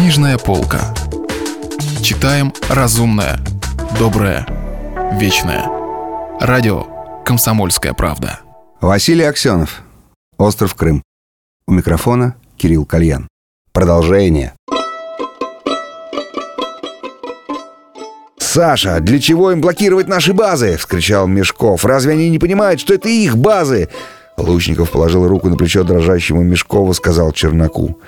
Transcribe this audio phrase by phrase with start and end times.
[0.00, 0.94] Книжная полка.
[2.02, 3.38] Читаем разумное,
[3.98, 4.46] доброе,
[5.20, 5.66] вечное.
[6.40, 6.86] Радио
[7.22, 8.40] «Комсомольская правда».
[8.80, 9.82] Василий Аксенов.
[10.38, 11.02] Остров Крым.
[11.66, 13.28] У микрофона Кирилл Кальян.
[13.72, 14.54] Продолжение.
[18.38, 21.84] «Саша, для чего им блокировать наши базы?»— вскричал Мешков.
[21.84, 23.90] «Разве они не понимают, что это их базы?»
[24.38, 28.00] Лучников положил руку на плечо дрожащему Мешкову, сказал Чернаку.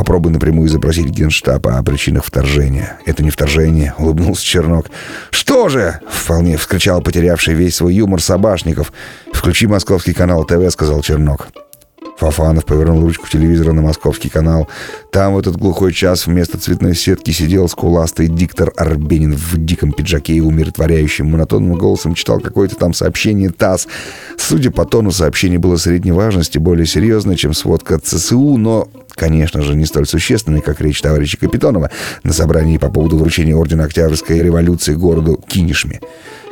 [0.00, 2.98] «Попробуй напрямую запросить генштаб о причинах вторжения».
[3.04, 4.86] «Это не вторжение»,— улыбнулся Чернок.
[5.30, 8.94] «Что же?»— вполне вскричал потерявший весь свой юмор Собашников.
[9.30, 11.48] «Включи московский канал ТВ»,— сказал Чернок.
[12.20, 14.68] Фафанов повернул ручку телевизора на московский канал.
[15.10, 20.34] Там в этот глухой час вместо цветной сетки сидел скуластый диктор Арбенин в диком пиджаке
[20.34, 23.88] и умиротворяющим монотонным голосом читал какое-то там сообщение ТАСС.
[24.36, 29.74] Судя по тону, сообщение было средней важности, более серьезное, чем сводка ЦСУ, но конечно же,
[29.74, 31.90] не столь существенной, как речь товарища Капитонова
[32.22, 36.00] на собрании по поводу вручения Ордена Октябрьской революции городу Кинешме.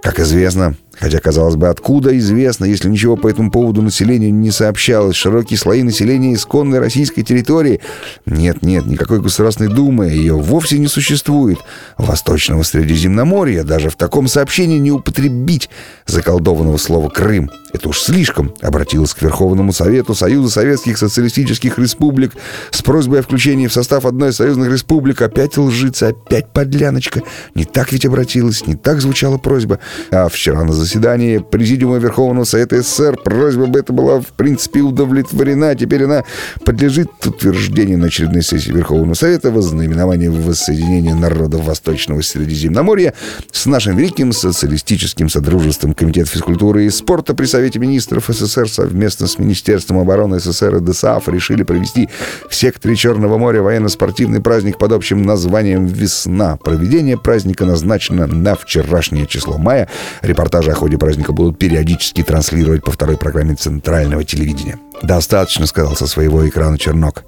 [0.00, 5.16] Как известно, хотя, казалось бы, откуда известно, если ничего по этому поводу населению не сообщалось,
[5.16, 7.80] широкие слои населения исконной российской территории,
[8.26, 11.58] нет-нет, никакой Государственной Думы, ее вовсе не существует.
[11.98, 15.70] Восточного Средиземноморья даже в таком сообщении не употребить
[16.06, 17.50] заколдованного слова «Крым».
[17.76, 18.54] Это уж слишком.
[18.62, 22.32] Обратилась к Верховному Совету Союза Советских Социалистических Республик
[22.70, 25.20] с просьбой о включении в состав одной из союзных республик.
[25.20, 27.22] Опять лжица, опять подляночка.
[27.54, 29.78] Не так ведь обратилась, не так звучала просьба.
[30.10, 35.74] А вчера на заседании Президиума Верховного Совета СССР просьба бы эта была в принципе удовлетворена.
[35.74, 36.24] Теперь она
[36.64, 43.12] подлежит утверждению на очередной сессии Верховного Совета вознаменования воссоединения народов Восточного Средиземноморья
[43.52, 49.38] с нашим великим социалистическим содружеством Комитет физкультуры и спорта при Совете министров СССР совместно с
[49.38, 52.08] Министерством обороны СССР и ДСАФ решили провести
[52.48, 56.56] в секторе Черного моря военно-спортивный праздник под общим названием «Весна».
[56.56, 59.88] Проведение праздника назначено на вчерашнее число мая.
[60.22, 64.78] Репортажи о ходе праздника будут периодически транслировать по второй программе центрального телевидения.
[65.02, 67.24] «Достаточно»,— сказал со своего экрана Чернок.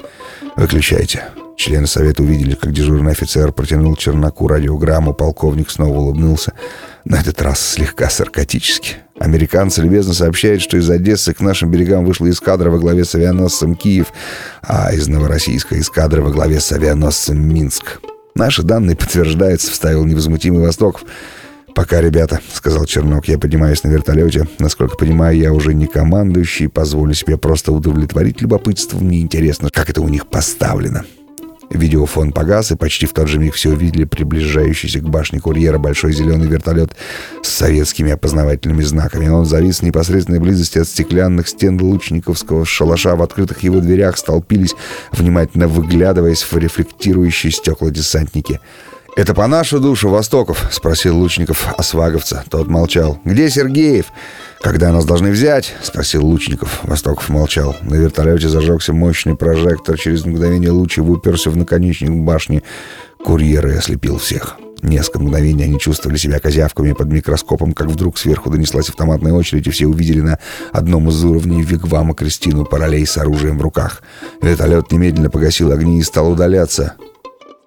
[0.57, 1.25] «Выключайте».
[1.59, 5.13] Члены совета увидели, как дежурный офицер протянул Чернаку радиограмму.
[5.13, 6.53] Полковник снова улыбнулся.
[7.05, 8.99] На этот раз слегка саркатически.
[9.21, 13.75] Американцы любезно сообщают, что из Одессы к нашим берегам вышла эскадра во главе с авианосцем
[13.75, 14.13] «Киев»,
[14.63, 18.01] а из Новороссийска эскадра во главе с авианосцем «Минск».
[18.35, 21.03] Наши данные подтверждаются, вставил невозмутимый Востоков.
[21.75, 24.47] «Пока, ребята»,— сказал Чернок,— «я поднимаюсь на вертолете.
[24.59, 28.99] Насколько понимаю, я уже не командующий, позволю себе просто удовлетворить любопытство.
[28.99, 31.05] Мне интересно, как это у них поставлено».
[31.71, 36.13] Видеофон погас, и почти в тот же миг все увидели приближающийся к башне курьера большой
[36.13, 36.97] зеленый вертолет
[37.43, 39.29] с советскими опознавательными знаками.
[39.29, 43.17] Он завис в непосредственной близости от стеклянных стен лучниковского шалаша.
[43.17, 44.75] В открытых его дверях столпились,
[45.13, 48.61] внимательно выглядываясь в рефлектирующие стекла десантники.
[49.19, 52.45] «Это по нашу душу, Востоков?»— спросил Лучников Осваговца.
[52.49, 53.19] Тот молчал.
[53.25, 54.13] «Где Сергеев?»
[54.61, 56.79] «Когда нас должны взять?»— спросил Лучников.
[56.85, 57.77] Востоков молчал.
[57.83, 59.99] На вертолете зажегся мощный прожектор.
[59.99, 62.63] Через мгновение луч его уперся в наконечник башни.
[63.25, 64.55] Курьеры ослепил всех.
[64.83, 69.71] Несколько мгновений они чувствовали себя козявками под микроскопом, как вдруг сверху донеслась автоматная очередь, и
[69.71, 70.39] все увидели на
[70.71, 74.01] одном из уровней Вигвама Кристину Паралей с оружием в руках.
[74.41, 76.95] Вертолет немедленно погасил огни и стал удаляться.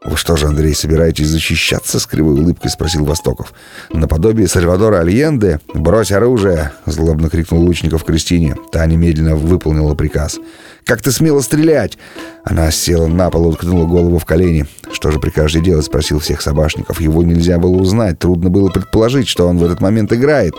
[0.03, 3.53] «Вы что же, Андрей, собираетесь защищаться?»— с кривой улыбкой спросил Востоков.
[3.91, 5.59] «Наподобие Сальвадора Альенде?
[5.75, 8.55] Брось оружие!»— злобно крикнул Лучников Кристине.
[8.71, 10.39] Та немедленно выполнила приказ.
[10.85, 11.99] «Как ты смела стрелять?»
[12.43, 14.65] Она села на пол и уткнула голову в колени.
[14.91, 16.99] «Что же прикажете делать?»— спросил всех собашников.
[16.99, 18.17] Его нельзя было узнать.
[18.17, 20.55] Трудно было предположить, что он в этот момент играет,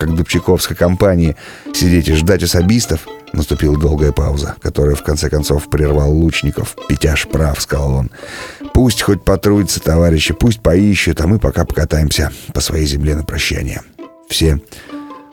[0.00, 1.36] как Дубчаковской компании.
[1.72, 6.76] Сидеть и ждать особистов— Наступила долгая пауза, которая в конце концов прервал Лучников.
[6.88, 8.10] «Петяж прав»,— сказал он.
[8.74, 13.82] «Пусть хоть потрудятся товарищи, пусть поищут, а мы пока покатаемся по своей земле на прощание».
[14.28, 14.60] Все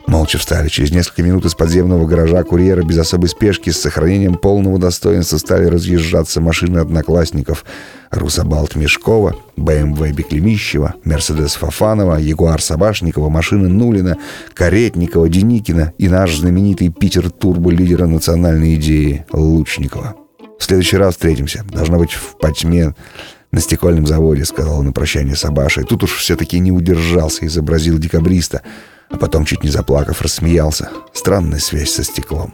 [0.08, 0.68] молча встали.
[0.68, 5.66] Через несколько минут из подземного гаража курьера без особой спешки с сохранением полного достоинства стали
[5.66, 7.64] разъезжаться машины одноклассников—
[8.10, 14.16] Русабалт Мешкова, БМВ Беклемищева, Мерседес Фафанова, Ягуар Собашникова, машины Нулина,
[14.54, 20.14] Каретникова, Деникина и наш знаменитый Питер Турбо лидера национальной идеи Лучникова.
[20.58, 21.64] В следующий раз встретимся.
[21.70, 22.94] Должно быть в потьме
[23.52, 25.82] на стекольном заводе, сказал на прощание Сабаша.
[25.82, 28.62] И тут уж все-таки не удержался, изобразил декабриста,
[29.10, 30.90] а потом, чуть не заплакав, рассмеялся.
[31.12, 32.52] Странная связь со стеклом.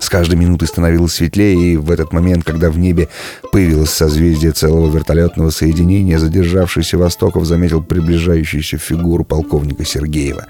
[0.00, 3.08] С каждой минутой становилось светлее, и в этот момент, когда в небе
[3.52, 10.46] появилось созвездие целого вертолетного соединения, задержавшийся Востоков заметил приближающуюся фигуру полковника Сергеева.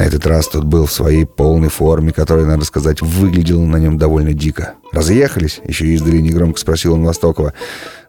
[0.00, 3.98] На этот раз тот был в своей полной форме, которая, надо сказать, выглядела на нем
[3.98, 4.72] довольно дико.
[4.92, 7.52] «Разъехались?»— еще издали негромко спросил он Востокова.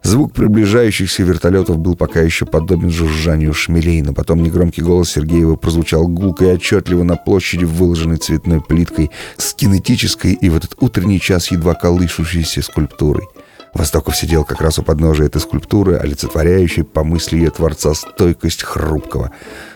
[0.02, 6.08] Звук приближающихся вертолетов был пока еще подобен жужжанию шмелей, но потом негромкий голос Сергеева прозвучал
[6.08, 11.50] гулко и отчетливо на площади, выложенной цветной плиткой, с кинетической и в этот утренний час
[11.50, 13.26] едва колышущейся скульптурой.
[13.74, 19.30] Востоков сидел как раз у подножия этой скульптуры, олицетворяющей, по мысли ее творца, стойкость хрупкого.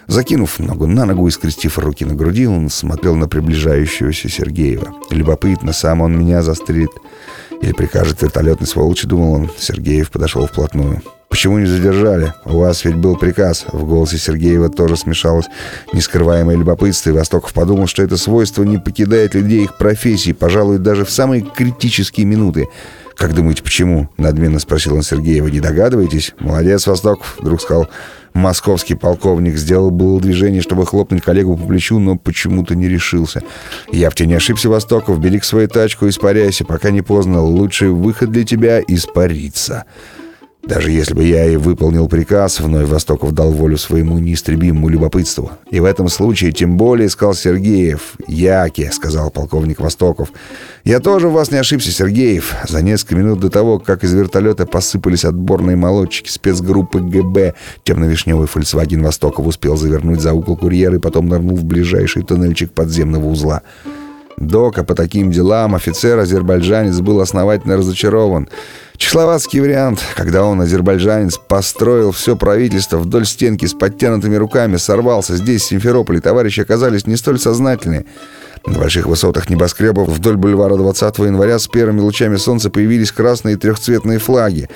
[0.07, 4.95] Закинув ногу на ногу и скрестив руки на груди, он смотрел на приближающегося Сергеева.
[5.11, 6.91] Любопытно, сам он меня застрелит
[7.63, 9.51] или прикажет вертолетной сволочи, думал он.
[9.59, 11.03] Сергеев подошел вплотную.
[11.37, 12.33] «Почему не задержали?
[12.47, 13.67] У вас ведь был приказ».
[13.71, 15.45] В голосе Сергеева тоже смешалось
[15.93, 21.05] нескрываемое любопытство, и Востоков подумал, что это свойство не покидает людей их профессии, пожалуй, даже
[21.05, 22.69] в самые критические минуты.
[23.15, 25.49] «Как думаете, почему?»— надменно спросил он Сергеева.
[25.49, 27.91] «Не догадываетесь?» «Молодец, Востоков»,— вдруг сказал
[28.33, 29.59] московский полковник.
[29.59, 33.43] Сделал было движение, чтобы хлопнуть коллегу по плечу, но почему-то не решился.
[33.93, 35.21] «Я в тебе не ошибся, Востоков.
[35.21, 37.43] Бери к свою тачку, испаряйся, пока не поздно.
[37.43, 39.85] Лучший выход для тебя— испариться».
[40.67, 45.53] Даже если бы я и выполнил приказ, вновь Востоков дал волю своему неистребимому любопытству.
[45.71, 48.17] И в этом случае тем более искал Сергеев.
[48.27, 50.33] «Яке»,— сказал полковник Востоков.
[50.83, 52.53] «Я тоже в вас не ошибся, Сергеев.
[52.69, 57.55] За несколько минут до того, как из вертолета посыпались отборные молодчики спецгруппы ГБ,
[57.85, 63.27] темно-вишневый «Фольксваген» Востоков успел завернуть за угол курьера и потом нырнул в ближайший тоннельчик подземного
[63.27, 63.63] узла».
[64.37, 68.49] Дока по таким делам офицер-азербайджанец был основательно разочарован.
[68.99, 75.63] Чехословацкий вариант, когда он, азербайджанец, построил все правительство вдоль стенки с подтянутыми руками, сорвался здесь,
[75.63, 78.07] в Симферополе, товарищи оказались не столь сознательны.
[78.67, 84.19] На больших высотах небоскребов вдоль бульвара 20 января с первыми лучами солнца появились красные трехцветные
[84.19, 84.69] флаги.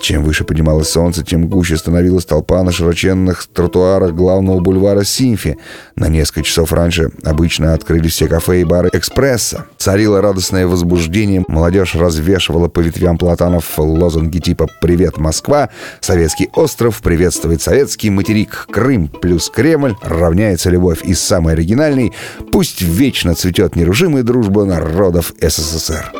[0.00, 5.58] Чем выше поднималось солнце, тем гуще становилась толпа на широченных тротуарах главного бульвара Симфи.
[5.94, 9.66] На несколько часов раньше обычно открылись все кафе и бары «Экспресса».
[9.84, 15.68] Царило радостное возбуждение, молодежь развешивала по ветвям платанов лозунги типа «Привет, Москва»,
[16.00, 22.14] «Советский остров», «Приветствует советский материк», «Крым плюс Кремль», «Равняется любовь» и самый оригинальный
[22.50, 26.10] «Пусть вечно цветет нерушимая дружба народов СССР».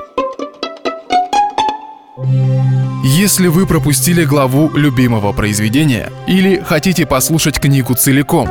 [3.02, 8.50] Если вы пропустили главу любимого произведения или хотите послушать книгу целиком,